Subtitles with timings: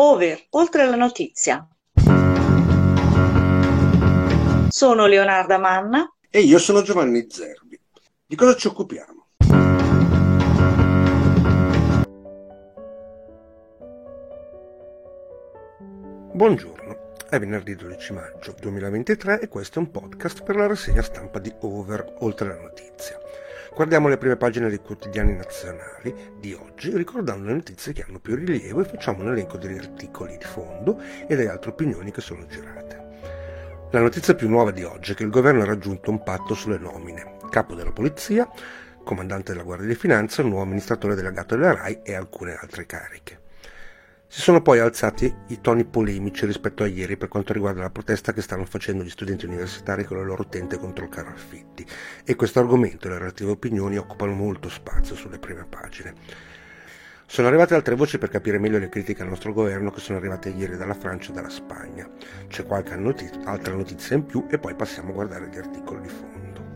[0.00, 1.66] Over, oltre la notizia.
[4.68, 6.08] Sono Leonarda Manna.
[6.30, 7.80] E io sono Giovanni Zerbi.
[8.24, 9.26] Di cosa ci occupiamo?
[16.32, 21.40] Buongiorno, è venerdì 12 maggio 2023 e questo è un podcast per la rassegna stampa
[21.40, 23.18] di Over, oltre la notizia.
[23.78, 28.34] Guardiamo le prime pagine dei quotidiani nazionali di oggi, ricordando le notizie che hanno più
[28.34, 32.44] rilievo e facciamo un elenco degli articoli di fondo e delle altre opinioni che sono
[32.46, 33.86] girate.
[33.92, 36.76] La notizia più nuova di oggi è che il governo ha raggiunto un patto sulle
[36.76, 37.36] nomine.
[37.50, 38.50] Capo della polizia,
[39.04, 43.46] comandante della Guardia di Finanza, nuovo amministratore delegato della RAI e alcune altre cariche.
[44.30, 48.34] Si sono poi alzati i toni polemici rispetto a ieri per quanto riguarda la protesta
[48.34, 51.86] che stanno facendo gli studenti universitari con le loro tente contro il caro affitti
[52.24, 56.12] e questo argomento e le relative opinioni occupano molto spazio sulle prime pagine.
[57.24, 60.50] Sono arrivate altre voci per capire meglio le critiche al nostro governo che sono arrivate
[60.50, 62.06] ieri dalla Francia e dalla Spagna.
[62.48, 66.08] C'è qualche notiz- altra notizia in più e poi passiamo a guardare gli articoli di
[66.08, 66.66] fondo.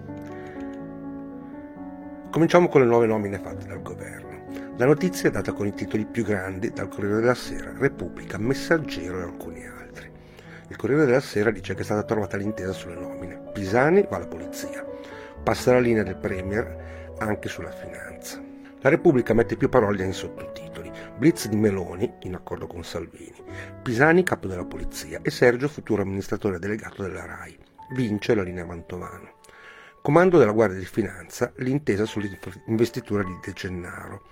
[2.31, 4.42] Cominciamo con le nuove nomine fatte dal governo.
[4.77, 9.21] La notizia è data con i titoli più grandi dal Corriere della Sera, Repubblica, Messaggero
[9.21, 10.11] e alcuni altri.
[10.69, 13.51] Il Corriere della Sera dice che è stata trovata l'intesa sulle nomine.
[13.53, 14.85] Pisani va alla polizia.
[15.43, 18.41] Passa la linea del Premier anche sulla finanza.
[18.81, 20.91] La Repubblica mette più parole nei sottotitoli.
[21.17, 23.37] Blitz di Meloni, in accordo con Salvini.
[23.83, 25.21] Pisani, capo della polizia.
[25.23, 27.57] E Sergio, futuro amministratore delegato della RAI.
[27.95, 29.41] Vince la linea Mantovano.
[30.03, 34.23] Comando della Guardia di Finanza, l'intesa sull'investitura di De Gennaro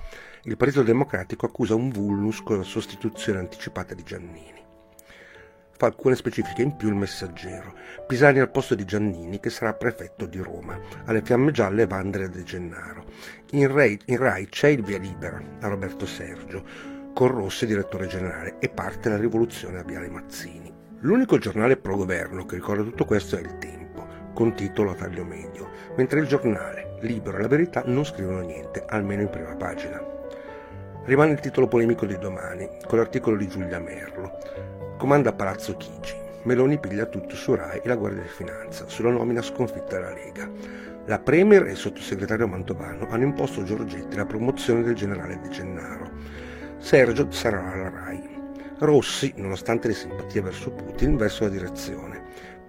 [0.43, 4.61] il Partito Democratico accusa un vulnus con la sostituzione anticipata di Giannini.
[5.77, 7.75] Fa alcune specifiche in più il messaggero.
[8.05, 10.77] Pisani al posto di Giannini, che sarà prefetto di Roma.
[11.05, 13.05] Alle fiamme gialle va Andrea De Gennaro.
[13.53, 16.65] In Rai, in Rai c'è il via libera a Roberto Sergio,
[17.15, 20.75] con Rossi direttore generale, e parte la rivoluzione a Viale Mazzini.
[21.03, 23.80] L'unico giornale pro-governo che ricorda tutto questo è Il Tempo,
[24.41, 28.83] con titolo a taglio medio, mentre il giornale, Libero e la Verità non scrivono niente,
[28.87, 30.03] almeno in prima pagina.
[31.05, 34.39] Rimane il titolo polemico di domani, con l'articolo di Giulia Merlo.
[34.97, 36.15] Comanda Palazzo Chigi.
[36.45, 40.49] Meloni piglia tutto su Rai e la Guardia di Finanza, sulla nomina sconfitta della Lega.
[41.05, 45.51] La Premier e il sottosegretario Mantovano hanno imposto a Giorgetti la promozione del generale De
[45.51, 46.09] Gennaro.
[46.79, 48.39] Sergio sarà alla Rai.
[48.79, 52.20] Rossi, nonostante le simpatie verso Putin, verso la direzione.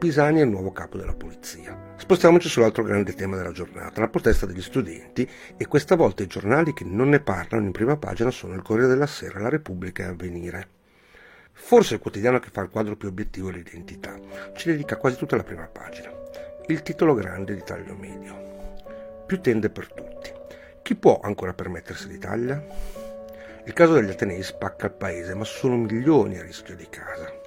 [0.01, 1.93] Pisani è il nuovo capo della polizia.
[1.95, 6.73] Spostiamoci sull'altro grande tema della giornata, la protesta degli studenti e questa volta i giornali
[6.73, 10.07] che non ne parlano in prima pagina sono il Corriere della Sera, La Repubblica e
[10.07, 10.67] Avvenire.
[11.51, 14.17] Forse il quotidiano che fa il quadro più obiettivo è l'identità,
[14.55, 16.11] ci dedica quasi tutta la prima pagina.
[16.65, 19.23] Il titolo grande di taglio medio.
[19.27, 20.31] Più tende per tutti.
[20.81, 22.59] Chi può ancora permettersi l'Italia?
[23.65, 27.40] Il caso degli Atenei spacca il paese, ma sono milioni a rischio di casa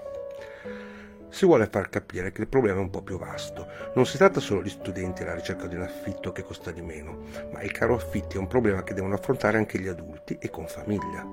[1.34, 3.66] si vuole far capire che il problema è un po' più vasto.
[3.96, 7.24] Non si tratta solo di studenti alla ricerca di un affitto che costa di meno,
[7.52, 10.68] ma il caro affitti è un problema che devono affrontare anche gli adulti e con
[10.68, 11.26] famiglia.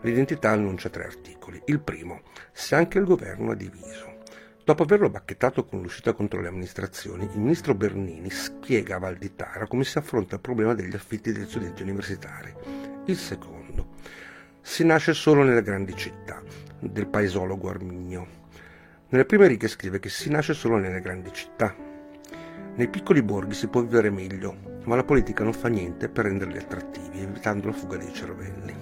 [0.00, 1.60] L'identità annuncia tre articoli.
[1.66, 4.22] Il primo, se anche il governo ha diviso.
[4.64, 9.84] Dopo averlo bacchettato con l'uscita contro le amministrazioni, il ministro Bernini spiega a Valditara come
[9.84, 12.50] si affronta il problema degli affitti degli studenti universitari.
[13.04, 13.88] Il secondo,
[14.62, 16.40] si nasce solo nelle grandi città,
[16.78, 18.39] del paesologo Arminio.
[19.12, 21.74] Nelle prime righe scrive che si nasce solo nelle grandi città.
[22.76, 26.58] Nei piccoli borghi si può vivere meglio, ma la politica non fa niente per renderli
[26.58, 28.72] attrattivi, evitando la fuga dei cervelli.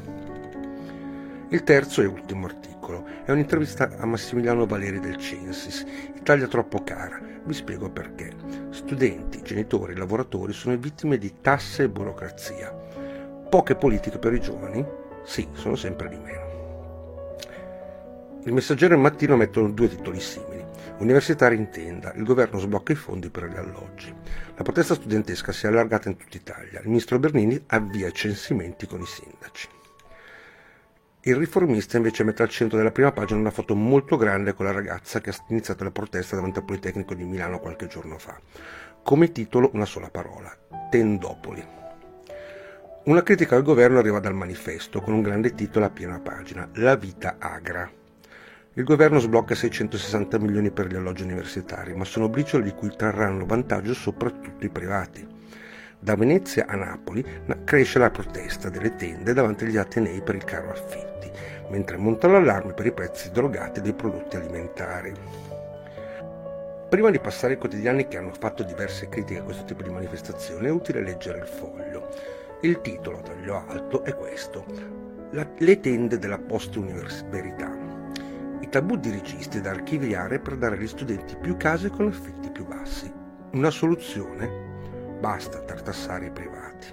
[1.48, 7.18] Il terzo e ultimo articolo è un'intervista a Massimiliano Valeri del Censis, Italia troppo cara.
[7.42, 8.30] Vi spiego perché.
[8.68, 12.70] Studenti, genitori, lavoratori sono vittime di tasse e burocrazia.
[13.48, 14.84] Poche politiche per i giovani?
[15.24, 16.47] Sì, sono sempre di meno.
[18.44, 20.64] Il messaggero e il mattino mettono due titoli simili.
[20.98, 24.12] Universitari in tenda, il governo sblocca i fondi per gli alloggi.
[24.56, 26.80] La protesta studentesca si è allargata in tutta Italia.
[26.80, 29.68] Il ministro Bernini avvia censimenti con i sindaci.
[31.22, 34.72] Il riformista invece mette al centro della prima pagina una foto molto grande con la
[34.72, 38.40] ragazza che ha iniziato la protesta davanti al Politecnico di Milano qualche giorno fa.
[39.02, 40.50] Come titolo una sola parola,
[40.90, 41.66] Tendopoli.
[43.04, 46.94] Una critica al governo arriva dal manifesto con un grande titolo a piena pagina, La
[46.94, 47.97] vita agra.
[48.74, 53.44] Il governo sblocca 660 milioni per gli alloggi universitari, ma sono briciole di cui trarranno
[53.44, 55.26] vantaggio soprattutto i privati.
[55.98, 57.24] Da Venezia a Napoli
[57.64, 61.30] cresce la protesta delle tende davanti agli atenei per il caro affitti,
[61.70, 65.12] mentre monta l'allarme per i prezzi drogati dei prodotti alimentari.
[66.88, 70.68] Prima di passare ai quotidiani che hanno fatto diverse critiche a questo tipo di manifestazione,
[70.68, 72.08] è utile leggere il foglio.
[72.60, 77.77] Il titolo, taglio alto, è questo la, le tende della post-verità.
[78.70, 83.10] Tabù dirigisti da archiviare per dare agli studenti più case con affitti più bassi.
[83.52, 85.16] Una soluzione?
[85.18, 86.86] Basta tartassare i privati.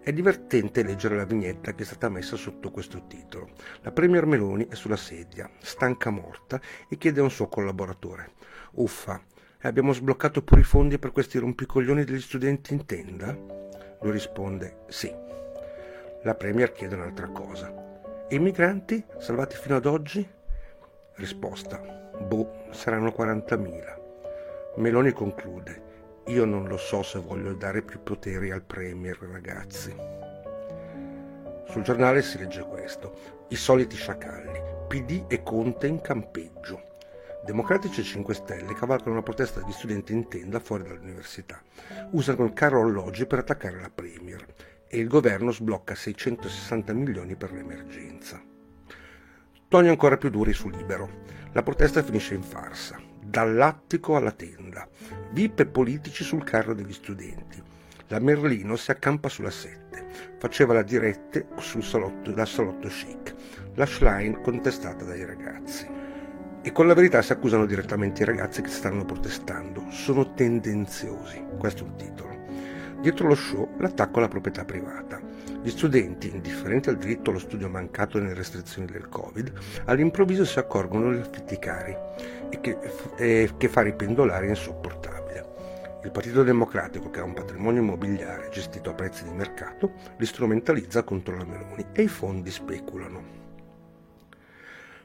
[0.00, 3.48] È divertente leggere la vignetta che è stata messa sotto questo titolo.
[3.80, 8.34] La Premier Meloni è sulla sedia, stanca morta, e chiede a un suo collaboratore:
[8.74, 9.20] Uffa,
[9.62, 13.36] abbiamo sbloccato pure i fondi per questi rompicoglioni degli studenti in tenda?
[14.02, 15.12] Lui risponde: Sì.
[16.22, 17.74] La Premier chiede un'altra cosa.
[18.28, 20.34] E i migranti, salvati fino ad oggi?
[21.16, 21.80] Risposta:
[22.26, 24.74] Boh, saranno 40.000.
[24.76, 25.82] Meloni conclude:
[26.26, 29.94] io non lo so se voglio dare più poteri al Premier, ragazzi.
[31.68, 33.16] Sul giornale si legge questo.
[33.48, 34.60] I soliti sciacalli.
[34.88, 36.82] PD e Conte in campeggio.
[37.44, 41.62] Democratici e 5 Stelle cavalcano una protesta di studenti in tenda fuori dall'università.
[42.10, 44.44] Usano il carro alloggi per attaccare la Premier
[44.86, 48.54] e il governo sblocca 660 milioni per l'emergenza.
[49.68, 51.24] Toni ancora più duri su Libero.
[51.50, 54.88] La protesta finisce in farsa dall'attico alla tenda,
[55.32, 57.60] VIP e politici sul carro degli studenti.
[58.06, 63.34] La Merlino si accampa sulla 7, faceva la dirette sul salotto, dal salotto chic,
[63.74, 65.88] la Schlein contestata dai ragazzi.
[66.62, 69.86] E con la verità si accusano direttamente i ragazzi che stanno protestando.
[69.90, 72.38] Sono tendenziosi, questo è un titolo.
[73.00, 75.20] Dietro lo show l'attacco alla proprietà privata.
[75.66, 79.52] Gli studenti, indifferenti al diritto allo studio mancato nelle restrizioni del Covid,
[79.86, 81.92] all'improvviso si accorgono degli affitti cari
[82.48, 82.78] e che,
[83.16, 85.98] e che fa i pendolari insopportabile.
[86.04, 91.02] Il Partito Democratico, che ha un patrimonio immobiliare gestito a prezzi di mercato, li strumentalizza
[91.02, 93.24] contro la Meloni e i fondi speculano.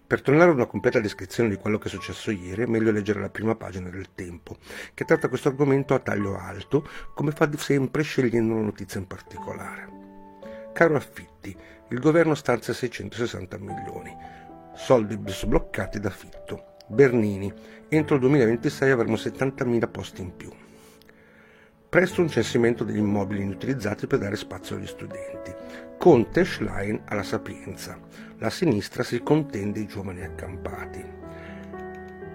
[0.06, 3.20] Per tornare a una completa descrizione di quello che è successo ieri è meglio leggere
[3.20, 4.58] la prima pagina del Tempo,
[4.94, 10.01] che tratta questo argomento a taglio alto, come fa sempre scegliendo una notizia in particolare.
[10.74, 11.56] Caro affitti,
[11.90, 14.16] il governo stanzia 660 milioni,
[14.74, 16.76] soldi sbloccati da Fitto.
[16.88, 17.54] Bernini,
[17.90, 20.50] entro il 2026 avremo 70.000 posti in più.
[21.90, 25.54] Presto un censimento degli immobili inutilizzati per dare spazio agli studenti.
[25.98, 28.00] Conte Schlein alla Sapienza.
[28.38, 31.04] La sinistra si contende i giovani accampati.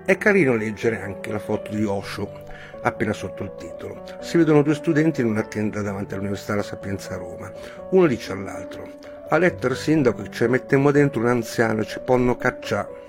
[0.04, 2.44] È carino leggere anche la foto di Osho,
[2.86, 4.02] appena sotto il titolo.
[4.20, 7.52] Si vedono due studenti in una tenda davanti all'Università La Sapienza a Roma.
[7.90, 8.88] Uno dice all'altro:
[9.28, 13.04] A lettere sindaco che ci mettiamo dentro un anziano e ci ponno cacciare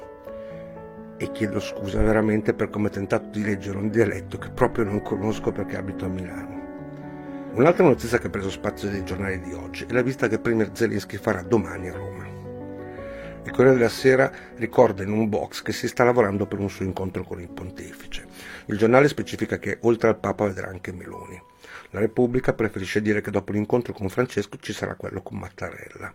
[1.20, 5.02] e chiedo scusa veramente per come ho tentato di leggere un dialetto che proprio non
[5.02, 6.66] conosco perché abito a Milano.
[7.54, 10.70] Un'altra notizia che ha preso spazio dei giornali di oggi è la visita che Premier
[10.74, 12.37] Zelensky farà domani a Roma.
[13.48, 16.84] Il Corriere della Sera ricorda in un box che si sta lavorando per un suo
[16.84, 18.26] incontro con il pontefice.
[18.66, 21.42] Il giornale specifica che oltre al Papa vedrà anche Meloni.
[21.92, 26.14] La Repubblica preferisce dire che dopo l'incontro con Francesco ci sarà quello con Mattarella.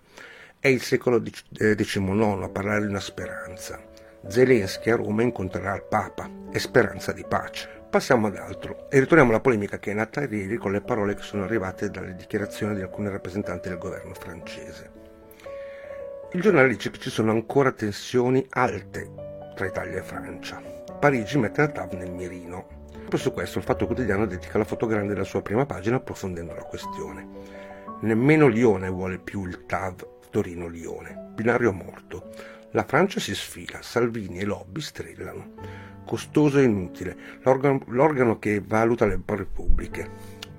[0.59, 3.83] È il secolo XIX a parlare di una speranza.
[4.29, 7.67] Zelensky a Roma incontrerà il Papa e speranza di pace.
[7.89, 11.23] Passiamo ad altro e ritorniamo alla polemica che è nata ieri con le parole che
[11.23, 14.92] sono arrivate dalle dichiarazioni di alcuni rappresentanti del governo francese.
[16.35, 20.63] Il giornale dice che ci sono ancora tensioni alte tra Italia e Francia.
[20.99, 22.87] Parigi mette la TAV nel mirino.
[22.91, 26.55] Proprio su questo il Fatto Quotidiano dedica la foto grande della sua prima pagina approfondendo
[26.55, 27.29] la questione.
[28.01, 32.31] Nemmeno Lione vuole più il TAV Torino-Lione, binario morto.
[32.71, 35.53] La Francia si sfila, Salvini e lobby strillano.
[36.07, 40.09] Costoso e inutile, l'organo, l'organo che valuta le repubbliche.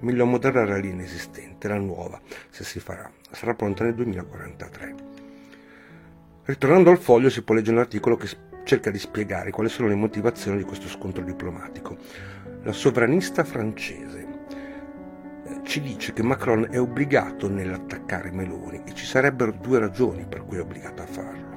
[0.01, 5.12] Meglio linea esistente, la nuova, se si farà, sarà pronta nel 2043.
[6.45, 8.27] Ritornando al foglio si può leggere un articolo che
[8.65, 11.95] cerca di spiegare quali sono le motivazioni di questo scontro diplomatico.
[12.63, 14.27] La sovranista francese
[15.45, 20.43] eh, ci dice che Macron è obbligato nell'attaccare Meloni e ci sarebbero due ragioni per
[20.43, 21.52] cui è obbligato a farlo.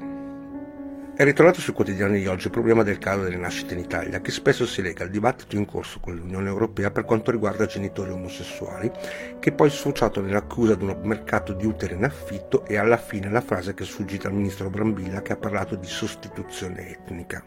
[1.18, 4.30] È ritornato sui quotidiani di oggi il problema del calo delle nascite in Italia, che
[4.30, 8.92] spesso si lega al dibattito in corso con l'Unione Europea per quanto riguarda genitori omosessuali,
[9.40, 13.30] che poi è sfociato nell'accusa di un mercato di utero in affitto e alla fine
[13.30, 17.42] la frase che è sfuggita al ministro Brambilla che ha parlato di sostituzione etnica.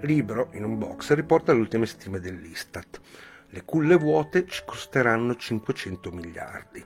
[0.00, 3.00] Libro, in un box, riporta le ultime stime dell'Istat.
[3.50, 6.84] Le culle vuote ci costeranno 500 miliardi.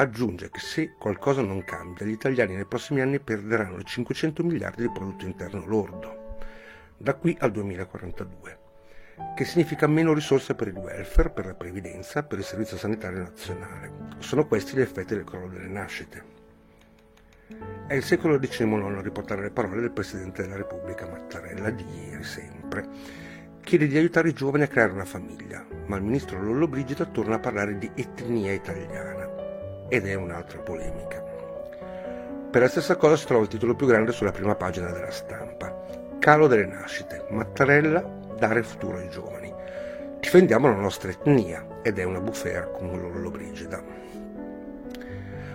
[0.00, 4.82] Aggiunge che se qualcosa non cambia, gli italiani nei prossimi anni perderanno i 500 miliardi
[4.82, 6.36] di prodotto interno lordo,
[6.96, 8.58] da qui al 2042,
[9.34, 13.90] che significa meno risorse per il welfare, per la previdenza, per il servizio sanitario nazionale.
[14.18, 16.22] Sono questi gli effetti del crollo delle nascite.
[17.88, 22.22] È il secolo XIX a riportare le parole del Presidente della Repubblica Mattarella di ieri
[22.22, 22.86] sempre.
[23.64, 27.40] Chiede di aiutare i giovani a creare una famiglia, ma il ministro Lollobrigida torna a
[27.40, 29.27] parlare di etnia italiana
[29.88, 31.22] ed è un'altra polemica.
[32.50, 35.84] Per la stessa cosa si trova il titolo più grande sulla prima pagina della stampa.
[36.18, 38.00] Calo delle nascite, Mattarella,
[38.38, 39.52] dare futuro ai giovani.
[40.20, 43.82] Difendiamo la nostra etnia ed è una bufera con Lollobrigida.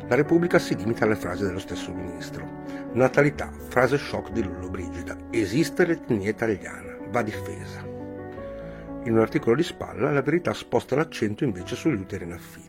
[0.07, 2.47] La Repubblica si limita alle frasi dello stesso ministro.
[2.91, 5.15] Natalità, frase shock di Lollobrigida.
[5.31, 7.81] Esiste l'etnia italiana, va difesa.
[9.05, 12.62] In un articolo di spalla la verità sposta l'accento invece sugli uteri in affitto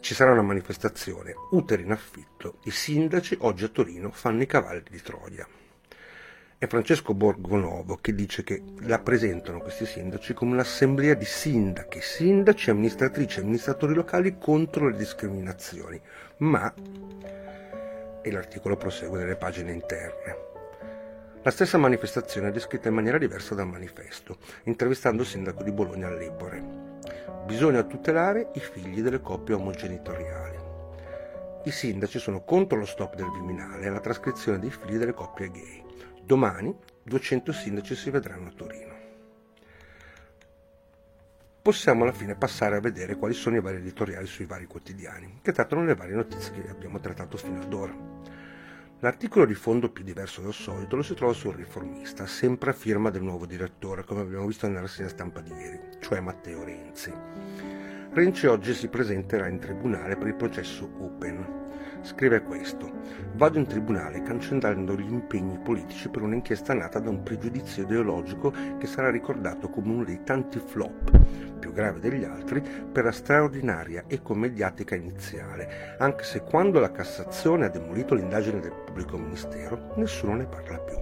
[0.00, 4.84] ci sarà una manifestazione, uteri in affitto, i sindaci oggi a Torino fanno i cavalli
[4.90, 5.46] di Troia.
[6.58, 12.70] È Francesco Borgonovo che dice che la presentano questi sindaci come un'assemblea di sindachi, sindaci,
[12.70, 16.00] amministratrici e amministratori locali contro le discriminazioni.
[16.38, 16.74] Ma,
[18.22, 20.46] e l'articolo prosegue nelle pagine interne,
[21.42, 26.08] la stessa manifestazione è descritta in maniera diversa dal manifesto, intervistando il sindaco di Bologna
[26.08, 26.87] all'Epore.
[27.46, 30.56] Bisogna tutelare i figli delle coppie omogenitoriali.
[31.64, 35.50] I sindaci sono contro lo stop del Viminale e la trascrizione dei figli delle coppie
[35.50, 35.84] gay.
[36.22, 38.96] Domani 200 sindaci si vedranno a Torino.
[41.60, 45.52] Possiamo alla fine passare a vedere quali sono i vari editoriali sui vari quotidiani, che
[45.52, 47.94] trattano le varie notizie che abbiamo trattato fino ad ora.
[49.00, 53.10] L'articolo di fondo più diverso del solito lo si trova sul Riformista, sempre a firma
[53.10, 57.12] del nuovo direttore, come abbiamo visto nella rassegna stampa di ieri, cioè Matteo Renzi.
[58.10, 61.67] Renzi oggi si presenterà in tribunale per il processo Open.
[62.02, 62.90] Scrive questo:
[63.34, 68.86] Vado in tribunale cancellando gli impegni politici per un'inchiesta nata da un pregiudizio ideologico che
[68.86, 71.10] sarà ricordato come uno dei tanti flop,
[71.58, 77.70] più grave degli altri, per la straordinaria ecomediatica iniziale, anche se quando la Cassazione ha
[77.70, 80.96] demolito l'indagine del pubblico ministero nessuno ne parla più.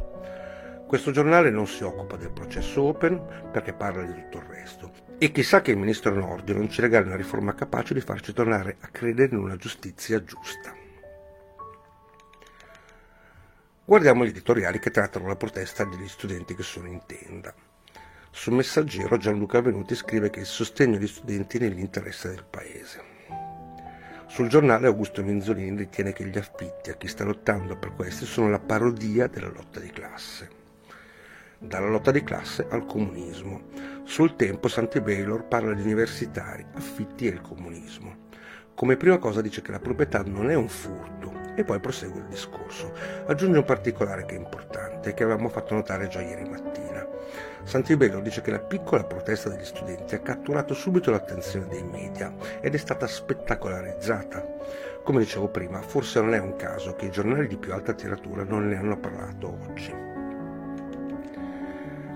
[0.87, 4.93] Questo giornale non si occupa del processo Open perché parla di tutto il resto.
[5.19, 8.77] E chissà che il ministro Nordi non ci regali una riforma capace di farci tornare
[8.81, 10.85] a credere in una giustizia giusta.
[13.89, 17.55] Guardiamo gli editoriali che trattano la protesta degli studenti che sono in tenda.
[18.33, 23.01] Sul messaggero Gianluca Venuti scrive che il sostegno agli studenti è nell'interesse del paese.
[24.27, 28.51] Sul giornale Augusto Minzolini ritiene che gli affitti a chi sta lottando per questi sono
[28.51, 30.49] la parodia della lotta di classe.
[31.59, 33.69] Dalla lotta di classe al comunismo.
[34.03, 38.26] Sul tempo Santi Baylor parla di universitari, affitti e il comunismo.
[38.77, 42.27] Come prima cosa dice che la proprietà non è un furto e poi prosegue il
[42.27, 42.93] discorso.
[43.25, 47.03] Aggiunge un particolare che è importante che avevamo fatto notare già ieri mattina.
[47.63, 52.75] Santibello dice che la piccola protesta degli studenti ha catturato subito l'attenzione dei media ed
[52.75, 54.47] è stata spettacolarizzata.
[55.03, 58.45] Come dicevo prima, forse non è un caso che i giornali di più alta tiratura
[58.45, 59.95] non ne hanno parlato oggi.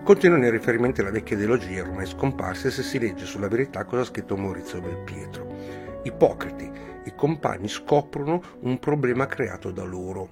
[0.05, 4.07] Continuano i riferimenti alla vecchia ideologia ormai scomparsa se si legge sulla verità cosa ha
[4.07, 5.80] scritto Maurizio Belpietro.
[6.03, 6.71] Ipocriti,
[7.05, 10.29] i compagni scoprono un problema creato da loro.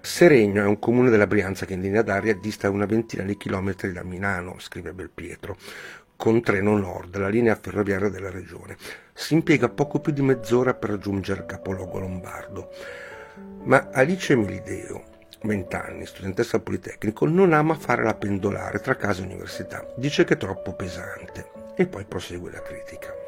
[0.00, 3.92] Seregno è un comune della Brianza che in linea d'aria dista una ventina di chilometri
[3.92, 5.56] da Milano, scrive Belpietro,
[6.16, 8.76] con treno nord, la linea ferroviaria della regione.
[9.12, 12.70] Si impiega poco più di mezz'ora per raggiungere il capoluogo lombardo.
[13.64, 15.04] Ma Alice Milideo,
[15.42, 19.86] 20 anni, studentessa politecnico, non ama fare la pendolare tra casa e università.
[19.96, 21.50] Dice che è troppo pesante.
[21.76, 23.27] E poi prosegue la critica.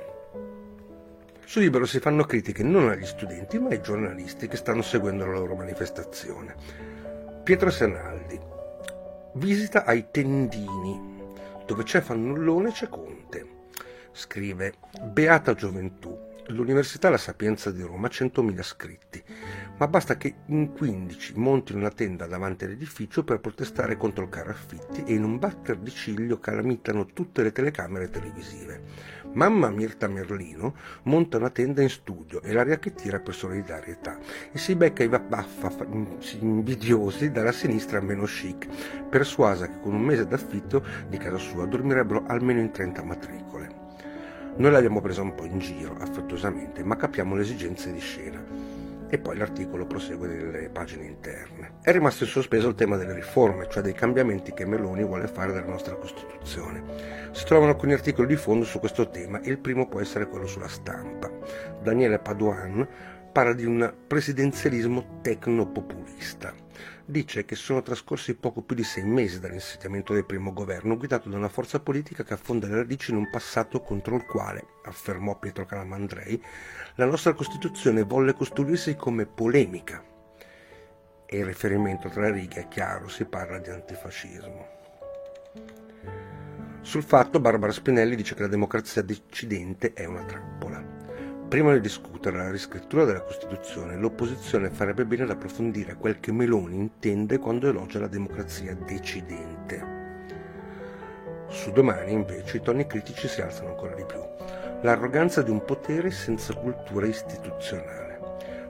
[1.51, 5.33] Su Libero si fanno critiche non agli studenti ma ai giornalisti che stanno seguendo la
[5.33, 6.55] loro manifestazione.
[7.43, 8.39] Pietro Senaldi.
[9.35, 11.33] Visita ai Tendini.
[11.67, 13.45] Dove c'è Fannullone c'è Conte.
[14.13, 16.17] Scrive Beata gioventù.
[16.51, 19.23] L'Università La Sapienza di Roma ha 100.000 iscritti,
[19.79, 24.51] ma basta che in 15 montino una tenda davanti all'edificio per protestare contro il caro
[24.51, 28.83] affitti e in un batter di ciglio calamitano tutte le telecamere televisive.
[29.33, 34.19] Mamma Mirta Merlino monta una tenda in studio e l'aria che tira per solidarietà
[34.51, 35.71] e si becca i baffa
[36.41, 38.67] invidiosi dalla sinistra meno chic,
[39.09, 43.75] persuasa che con un mese d'affitto di casa sua dormirebbero almeno in 30 matricole.
[44.57, 48.80] Noi l'abbiamo presa un po' in giro, affettuosamente, ma capiamo le esigenze di scena.
[49.13, 51.79] E poi l'articolo prosegue nelle pagine interne.
[51.83, 55.53] È rimasto in sospeso il tema delle riforme, cioè dei cambiamenti che Meloni vuole fare
[55.53, 56.85] della nostra Costituzione.
[57.33, 60.47] Si trovano alcuni articoli di fondo su questo tema e il primo può essere quello
[60.47, 61.29] sulla stampa.
[61.83, 62.87] Daniele Paduan
[63.33, 66.55] parla di un presidenzialismo tecnopopulista.
[67.11, 71.39] Dice che sono trascorsi poco più di sei mesi dall'insediamento del primo governo, guidato da
[71.39, 75.67] una forza politica che affonda le radici in un passato contro il quale, affermò Pietro
[75.67, 76.41] Calamandrei,
[76.95, 80.05] la nostra Costituzione volle costruirsi come polemica.
[81.27, 84.69] E il riferimento tra righe è chiaro, si parla di antifascismo.
[86.83, 90.90] Sul fatto Barbara Spinelli dice che la democrazia decidente è una trappola.
[91.51, 96.77] Prima di discutere la riscrittura della Costituzione, l'opposizione farebbe bene ad approfondire quel che Meloni
[96.77, 99.85] intende quando elogia la democrazia decidente.
[101.49, 104.21] Su domani, invece, i toni critici si alzano ancora di più.
[104.83, 108.21] L'arroganza di un potere senza cultura istituzionale.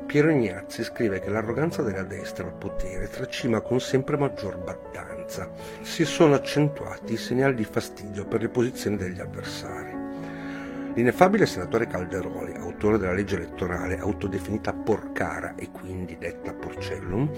[0.06, 5.50] Piero Ignazzi scrive che l'arroganza della destra al potere tracima con sempre maggior battanza.
[5.82, 9.89] Si sono accentuati i segnali di fastidio per le posizioni degli avversari.
[10.94, 17.30] L'ineffabile senatore Calderoli, autore della legge elettorale autodefinita porcara e quindi detta porcellum,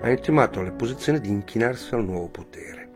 [0.00, 2.88] ha intimato alle posizioni di inchinarsi al nuovo potere.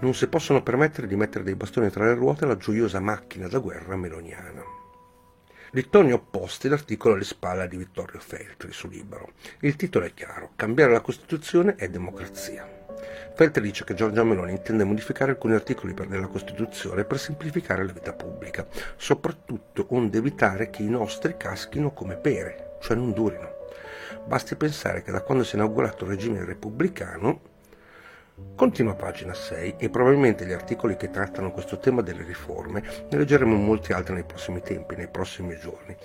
[0.00, 3.58] Non si possono permettere di mettere dei bastoni tra le ruote alla gioiosa macchina da
[3.58, 4.62] guerra meloniana.
[5.70, 9.32] Di toni opposti l'articolo alle spalle di Vittorio Feltri su Libero.
[9.60, 12.79] Il titolo è chiaro: Cambiare la Costituzione è democrazia.
[13.34, 18.12] Feltri dice che Giorgia Meloni intende modificare alcuni articoli della Costituzione per semplificare la vita
[18.12, 23.58] pubblica, soprattutto onde evitare che i nostri caschino come pere, cioè non durino.
[24.26, 27.48] Basti pensare che da quando si è inaugurato il regime repubblicano
[28.54, 33.54] Continua pagina 6 e probabilmente gli articoli che trattano questo tema delle riforme ne leggeremo
[33.54, 35.96] molti altri nei prossimi tempi, nei prossimi giorni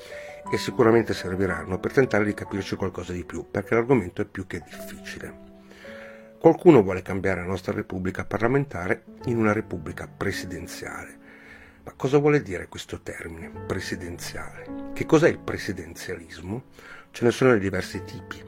[0.51, 4.61] e sicuramente serviranno per tentare di capirci qualcosa di più, perché l'argomento è più che
[4.63, 5.44] difficile.
[6.45, 11.17] Qualcuno vuole cambiare la nostra Repubblica parlamentare in una Repubblica presidenziale.
[11.83, 14.91] Ma cosa vuole dire questo termine, presidenziale?
[14.93, 16.65] Che cos'è il presidenzialismo?
[17.09, 18.39] Ce ne sono di diversi tipi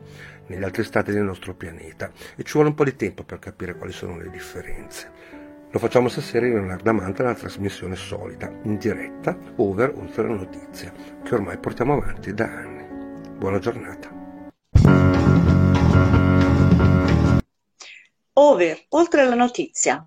[0.45, 3.75] negli altri stati del nostro pianeta e ci vuole un po' di tempo per capire
[3.75, 5.09] quali sono le differenze.
[5.71, 10.93] Lo facciamo stasera in Leonardo Amante nella trasmissione solida, in diretta, over oltre la notizia,
[11.23, 12.85] che ormai portiamo avanti da anni.
[13.39, 14.16] Buona giornata.
[18.39, 19.97] Over oltre la notizia.